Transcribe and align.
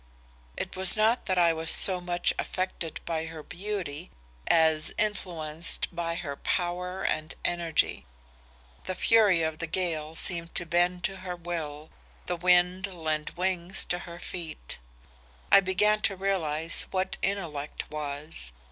It 0.57 0.75
was 0.75 0.97
not 0.97 1.27
that 1.27 1.37
I 1.37 1.53
was 1.53 1.69
so 1.69 2.01
much 2.01 2.33
affected 2.39 2.99
by 3.05 3.27
her 3.27 3.43
beauty 3.43 4.09
as 4.47 4.91
influenced 4.97 5.95
by 5.95 6.15
her 6.15 6.35
power 6.35 7.03
and 7.03 7.35
energy. 7.45 8.07
The 8.85 8.95
fury 8.95 9.43
of 9.43 9.59
the 9.59 9.67
gale 9.67 10.15
seemed 10.15 10.55
to 10.55 10.65
bend 10.65 11.03
to 11.03 11.17
her 11.17 11.35
will, 11.35 11.91
the 12.25 12.35
wind 12.35 12.87
lend 12.87 13.29
wings 13.37 13.85
to 13.93 13.99
her 13.99 14.17
feet. 14.17 14.79
I 15.51 15.59
began 15.59 16.01
to 16.01 16.15
realize 16.15 16.87
what 16.89 17.17
intellect 17.21 17.91
was. 17.91 18.51